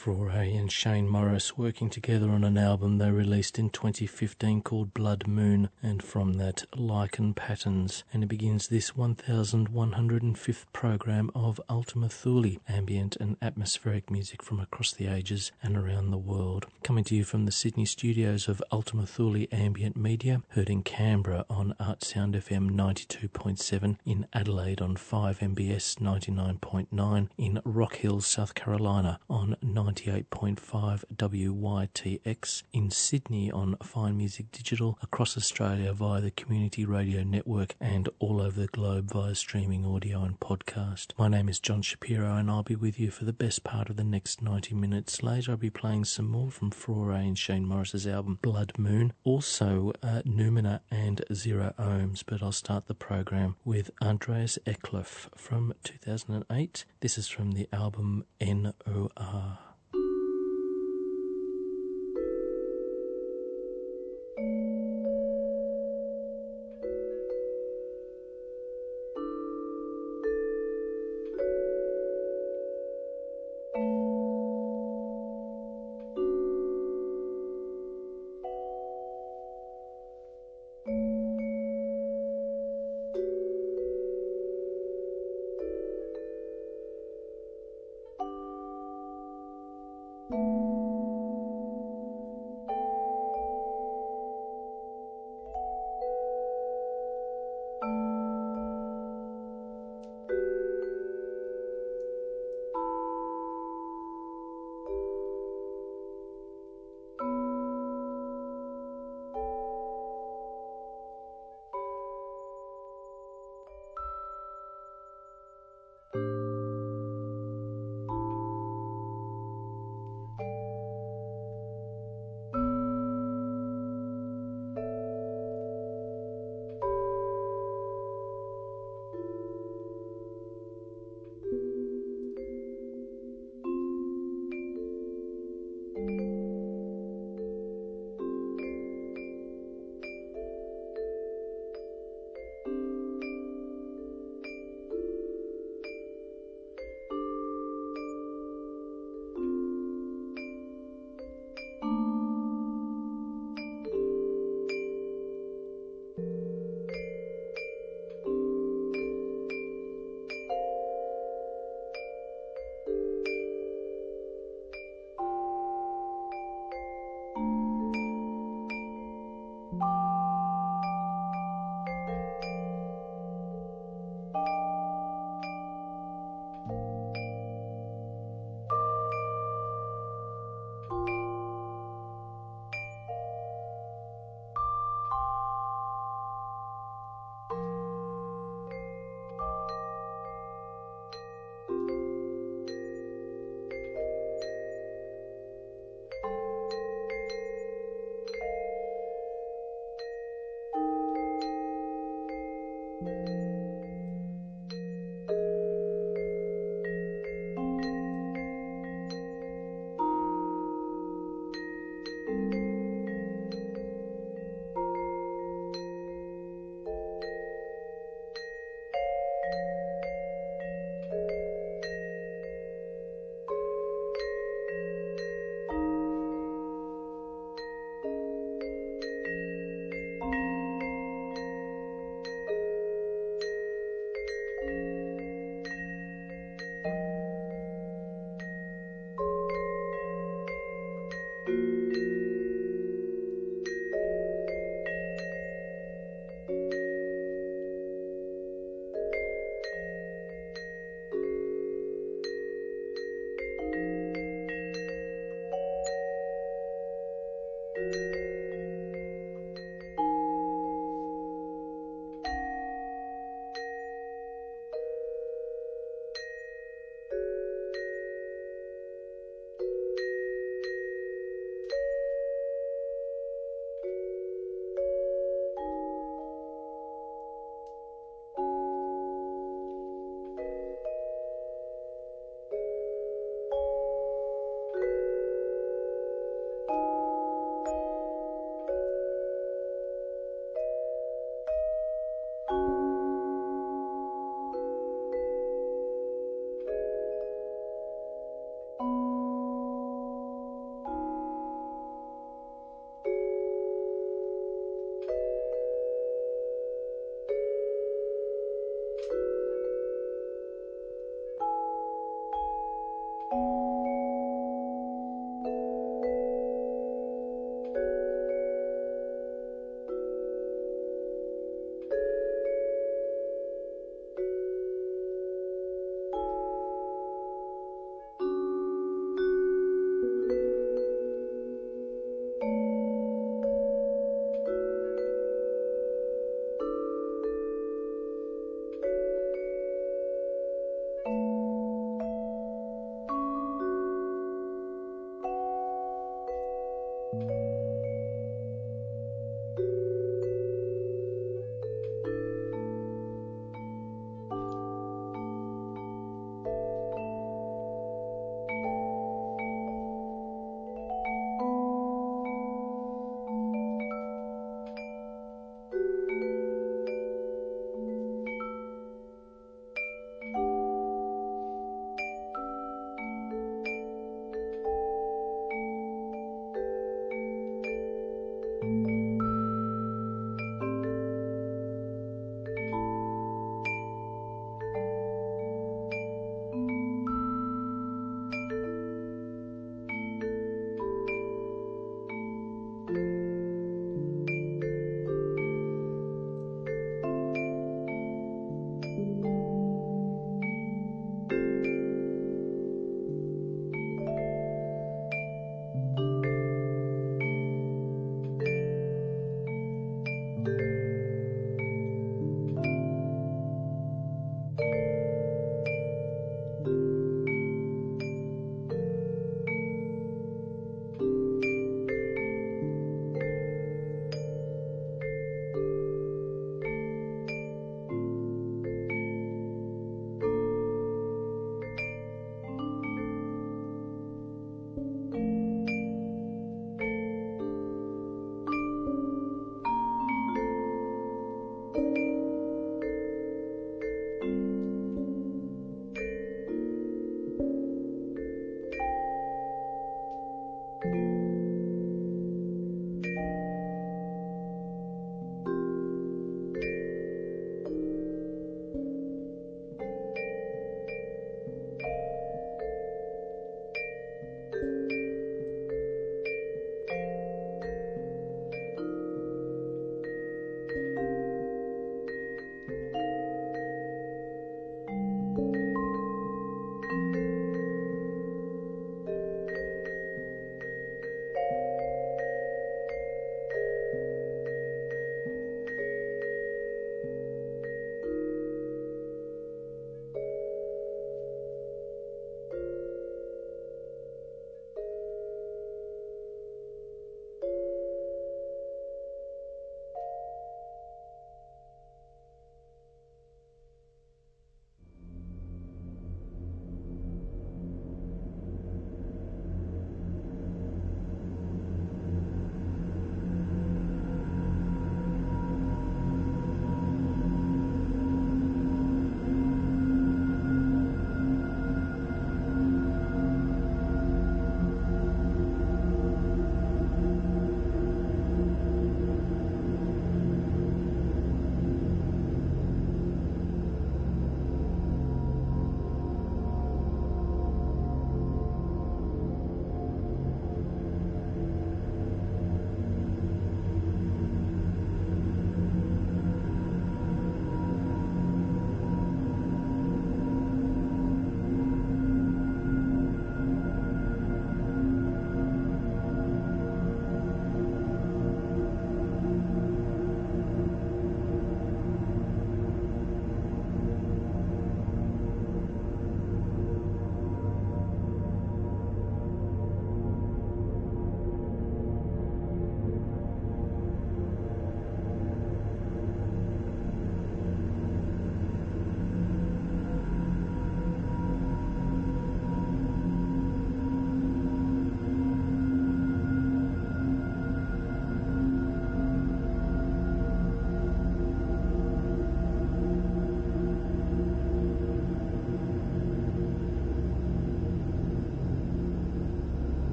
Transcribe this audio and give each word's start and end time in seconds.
Fraure 0.00 0.30
eh, 0.30 0.56
and 0.56 0.72
Shane 0.72 1.06
Morris 1.06 1.58
working 1.58 1.90
together 1.90 2.30
on 2.30 2.42
an 2.42 2.56
album 2.56 2.96
they 2.96 3.10
released 3.10 3.58
in 3.58 3.68
2015 3.68 4.62
called 4.62 4.94
Blood 4.94 5.26
Moon, 5.28 5.68
and 5.82 6.02
from 6.02 6.38
that, 6.38 6.64
Lichen 6.74 7.34
Patterns. 7.34 8.02
And 8.10 8.22
it 8.22 8.28
begins 8.28 8.68
this 8.68 8.92
1105th 8.92 10.64
program 10.72 11.30
of 11.34 11.60
Ultima 11.68 12.08
Thule, 12.08 12.56
ambient 12.66 13.16
and 13.16 13.36
atmospheric 13.42 14.10
music 14.10 14.42
from 14.42 14.58
across 14.58 14.92
the 14.92 15.06
ages 15.06 15.52
and 15.62 15.76
around 15.76 16.10
the 16.10 16.16
world. 16.16 16.64
Coming 16.82 17.04
to 17.04 17.14
you 17.14 17.24
from 17.24 17.44
the 17.44 17.52
Sydney 17.52 17.84
studios 17.84 18.48
of 18.48 18.62
Ultima 18.72 19.04
Thule 19.04 19.44
Ambient 19.52 19.98
Media, 19.98 20.40
heard 20.52 20.70
in 20.70 20.82
Canberra 20.82 21.44
on 21.50 21.74
Art 21.78 22.02
Sound 22.04 22.32
FM 22.36 22.70
92.7, 22.70 23.98
in 24.06 24.26
Adelaide 24.32 24.80
on 24.80 24.96
5MBS 24.96 25.98
99.9, 25.98 27.28
in 27.36 27.60
Rock 27.66 27.96
Hill, 27.96 28.22
South 28.22 28.54
Carolina 28.54 29.20
on 29.28 29.56
98.5 29.90 31.04
WYTX, 31.16 32.62
in 32.72 32.92
Sydney 32.92 33.50
on 33.50 33.76
Fine 33.82 34.16
Music 34.16 34.52
Digital, 34.52 34.96
across 35.02 35.36
Australia 35.36 35.92
via 35.92 36.20
the 36.20 36.30
Community 36.30 36.84
Radio 36.84 37.24
Network, 37.24 37.74
and 37.80 38.08
all 38.20 38.40
over 38.40 38.60
the 38.60 38.68
globe 38.68 39.10
via 39.10 39.34
streaming 39.34 39.84
audio 39.84 40.22
and 40.22 40.38
podcast. 40.38 41.08
My 41.18 41.26
name 41.26 41.48
is 41.48 41.58
John 41.58 41.82
Shapiro, 41.82 42.36
and 42.36 42.48
I'll 42.48 42.62
be 42.62 42.76
with 42.76 43.00
you 43.00 43.10
for 43.10 43.24
the 43.24 43.32
best 43.32 43.64
part 43.64 43.90
of 43.90 43.96
the 43.96 44.04
next 44.04 44.40
90 44.40 44.76
minutes. 44.76 45.24
Later, 45.24 45.52
I'll 45.52 45.56
be 45.56 45.70
playing 45.70 46.04
some 46.04 46.28
more 46.28 46.52
from 46.52 46.70
Fraure 46.70 47.10
and 47.10 47.36
Shane 47.36 47.66
Morris's 47.66 48.06
album 48.06 48.38
Blood 48.42 48.74
Moon, 48.78 49.12
also 49.24 49.92
uh, 50.04 50.22
Noumena 50.24 50.82
and 50.92 51.24
Zero 51.34 51.74
Ohms, 51.80 52.22
but 52.24 52.44
I'll 52.44 52.52
start 52.52 52.86
the 52.86 52.94
program 52.94 53.56
with 53.64 53.90
Andreas 54.00 54.56
Eklof 54.66 55.36
from 55.36 55.74
2008. 55.82 56.84
This 57.00 57.18
is 57.18 57.26
from 57.26 57.52
the 57.52 57.68
album 57.72 58.24
NOR. 58.40 59.58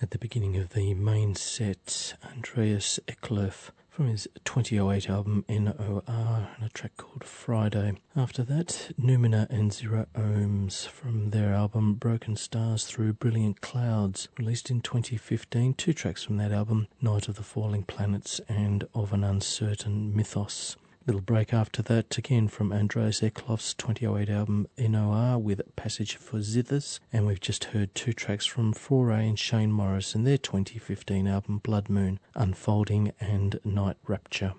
At 0.00 0.12
the 0.12 0.18
beginning 0.18 0.56
of 0.56 0.74
the 0.74 0.94
main 0.94 1.34
set, 1.34 2.14
Andreas 2.24 3.00
Eklof 3.08 3.70
from 3.90 4.06
his 4.06 4.28
2008 4.44 5.10
album 5.10 5.44
NOR 5.48 6.02
and 6.06 6.64
a 6.64 6.68
track 6.72 6.96
called 6.96 7.24
Friday. 7.24 7.94
After 8.14 8.44
that, 8.44 8.92
Numina 8.96 9.50
and 9.50 9.72
Zero 9.72 10.06
Ohms 10.14 10.86
from 10.86 11.30
their 11.30 11.52
album 11.52 11.94
Broken 11.94 12.36
Stars 12.36 12.84
Through 12.84 13.14
Brilliant 13.14 13.60
Clouds, 13.60 14.28
released 14.38 14.70
in 14.70 14.82
2015. 14.82 15.74
Two 15.74 15.92
tracks 15.92 16.22
from 16.22 16.36
that 16.36 16.52
album 16.52 16.86
Night 17.02 17.26
of 17.26 17.34
the 17.34 17.42
Falling 17.42 17.82
Planets 17.82 18.40
and 18.48 18.86
Of 18.94 19.12
an 19.12 19.24
Uncertain 19.24 20.14
Mythos. 20.14 20.76
Little 21.08 21.22
break 21.22 21.54
after 21.54 21.80
that, 21.84 22.18
again 22.18 22.48
from 22.48 22.70
Andreas 22.70 23.22
Eklof's 23.22 23.72
2008 23.72 24.28
album 24.28 24.66
NOR 24.76 25.38
with 25.38 25.62
Passage 25.74 26.16
for 26.16 26.40
Zithers, 26.40 27.00
and 27.10 27.26
we've 27.26 27.40
just 27.40 27.64
heard 27.64 27.94
two 27.94 28.12
tracks 28.12 28.44
from 28.44 28.74
Foray 28.74 29.26
and 29.26 29.38
Shane 29.38 29.72
Morris 29.72 30.14
and 30.14 30.26
their 30.26 30.36
2015 30.36 31.26
album 31.26 31.60
Blood 31.64 31.88
Moon, 31.88 32.20
Unfolding 32.34 33.12
and 33.18 33.58
Night 33.64 33.96
Rapture. 34.06 34.52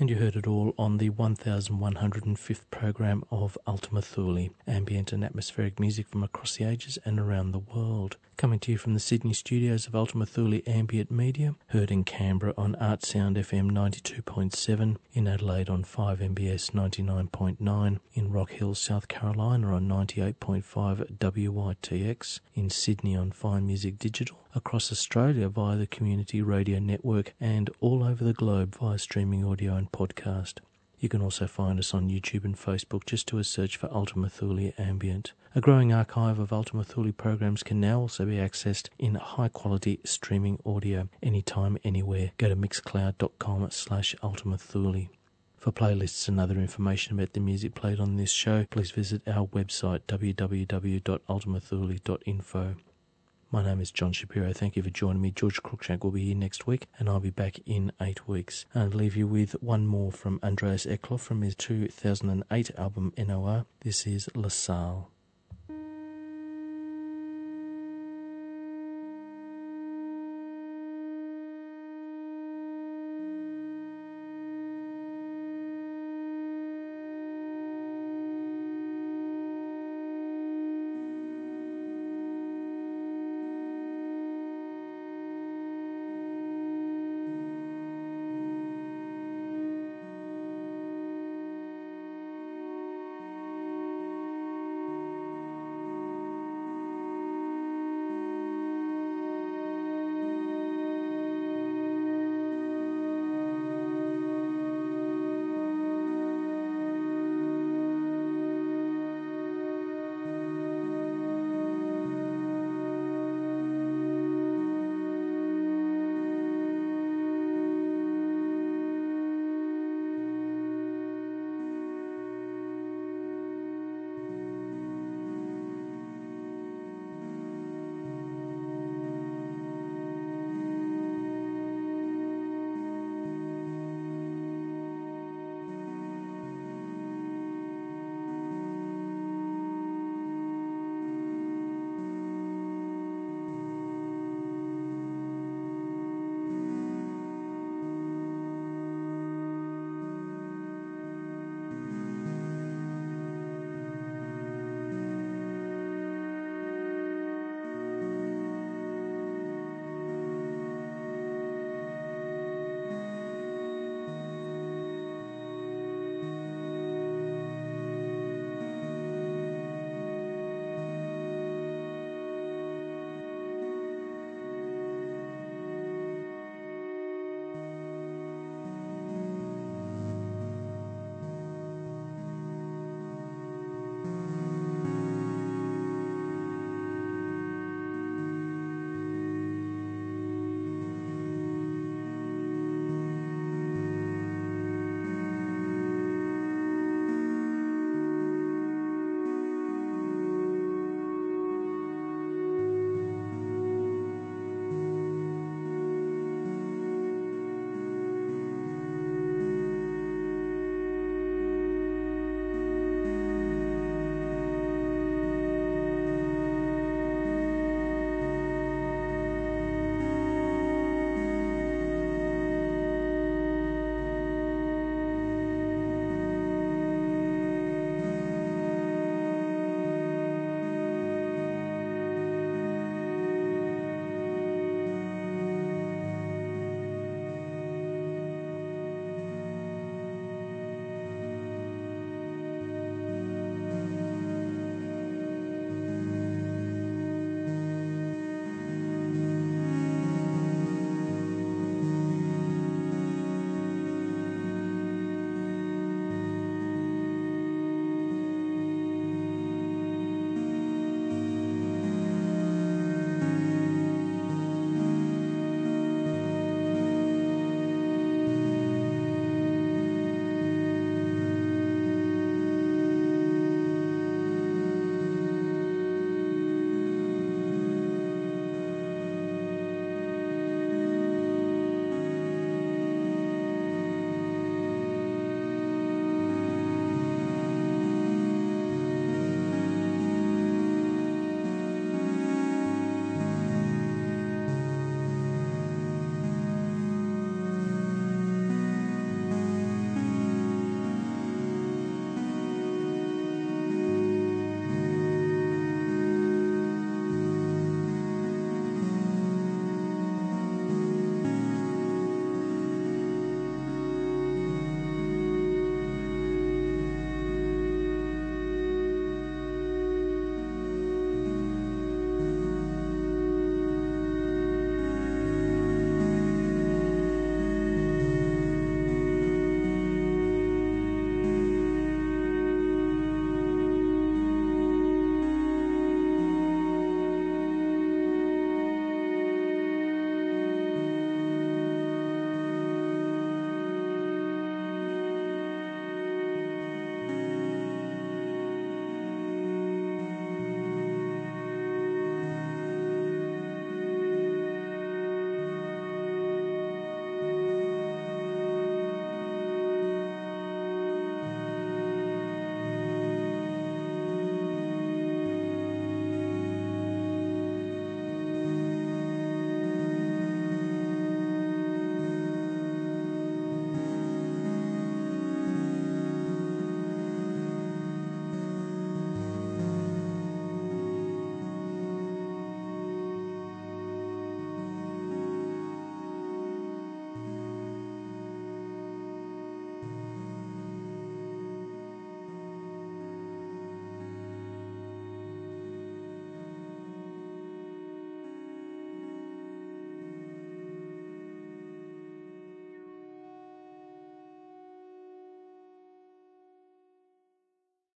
And 0.00 0.10
you 0.10 0.16
heard 0.16 0.34
it 0.34 0.48
all 0.48 0.74
on 0.76 0.98
the 0.98 1.08
1105th 1.08 2.68
program 2.72 3.22
of 3.30 3.56
Ultima 3.64 4.02
Thule, 4.02 4.48
ambient 4.66 5.12
and 5.12 5.22
atmospheric 5.22 5.78
music 5.78 6.08
from 6.08 6.24
across 6.24 6.56
the 6.56 6.64
ages 6.64 6.98
and 7.04 7.20
around 7.20 7.52
the 7.52 7.60
world. 7.60 8.16
Coming 8.36 8.58
to 8.60 8.72
you 8.72 8.78
from 8.78 8.94
the 8.94 9.00
Sydney 9.00 9.32
studios 9.32 9.86
of 9.86 9.94
Ultima 9.94 10.26
Thule 10.26 10.60
Ambient 10.66 11.12
Media, 11.12 11.54
heard 11.68 11.92
in 11.92 12.02
Canberra 12.02 12.54
on 12.58 12.74
Artsound 12.80 13.36
FM 13.36 13.70
92.7, 13.70 14.96
in 15.12 15.28
Adelaide 15.28 15.68
on 15.68 15.84
5MBS 15.84 16.72
99.9, 16.72 18.00
in 18.14 18.32
Rock 18.32 18.50
Hill, 18.50 18.74
South 18.74 19.06
Carolina 19.06 19.76
on 19.76 19.86
98.5 19.86 21.18
WYTX, 21.18 22.40
in 22.56 22.68
Sydney 22.68 23.14
on 23.14 23.30
Fine 23.30 23.66
Music 23.66 24.00
Digital, 24.00 24.38
across 24.54 24.92
Australia 24.92 25.48
via 25.48 25.76
the 25.76 25.86
Community 25.86 26.40
Radio 26.40 26.78
Network, 26.78 27.34
and 27.40 27.68
all 27.80 28.04
over 28.04 28.24
the 28.24 28.32
globe 28.32 28.76
via 28.76 28.98
streaming 28.98 29.44
audio 29.44 29.74
and 29.74 29.92
podcast. 29.92 30.60
You 30.98 31.08
can 31.08 31.20
also 31.20 31.46
find 31.46 31.78
us 31.78 31.92
on 31.92 32.08
YouTube 32.08 32.44
and 32.44 32.56
Facebook. 32.56 33.04
Just 33.04 33.30
do 33.30 33.36
a 33.38 33.44
search 33.44 33.76
for 33.76 33.92
Ultima 33.92 34.30
Thule 34.30 34.72
Ambient. 34.78 35.32
A 35.54 35.60
growing 35.60 35.92
archive 35.92 36.38
of 36.38 36.50
Ultima 36.52 36.82
Thule 36.82 37.12
programs 37.12 37.62
can 37.62 37.78
now 37.80 38.00
also 38.00 38.24
be 38.24 38.36
accessed 38.36 38.88
in 38.98 39.16
high 39.16 39.48
quality 39.48 40.00
streaming 40.04 40.58
audio 40.64 41.08
anytime, 41.22 41.76
anywhere. 41.84 42.32
Go 42.38 42.48
to 42.48 42.56
mixcloud.com 42.56 43.70
slash 43.70 44.14
Ultima 44.22 44.56
Thule. 44.56 45.08
For 45.58 45.70
playlists 45.72 46.26
and 46.28 46.40
other 46.40 46.58
information 46.58 47.12
about 47.14 47.34
the 47.34 47.40
music 47.40 47.74
played 47.74 48.00
on 48.00 48.16
this 48.16 48.32
show, 48.32 48.64
please 48.70 48.90
visit 48.90 49.20
our 49.26 49.46
website 49.46 50.00
www.ultimathule.info. 50.08 52.74
My 53.54 53.62
name 53.62 53.80
is 53.80 53.92
John 53.92 54.12
Shapiro. 54.12 54.52
Thank 54.52 54.74
you 54.74 54.82
for 54.82 54.90
joining 54.90 55.22
me. 55.22 55.30
George 55.30 55.62
Cruikshank 55.62 56.02
will 56.02 56.10
be 56.10 56.24
here 56.24 56.34
next 56.34 56.66
week, 56.66 56.88
and 56.98 57.08
I'll 57.08 57.20
be 57.20 57.30
back 57.30 57.60
in 57.64 57.92
eight 58.02 58.26
weeks. 58.26 58.66
I'll 58.74 58.88
leave 58.88 59.14
you 59.14 59.28
with 59.28 59.52
one 59.62 59.86
more 59.86 60.10
from 60.10 60.40
Andreas 60.42 60.86
Eklof 60.86 61.20
from 61.20 61.42
his 61.42 61.54
2008 61.54 62.72
album 62.76 63.12
NOR. 63.16 63.66
This 63.78 64.08
is 64.08 64.28
La 64.34 64.48
Salle. 64.48 65.08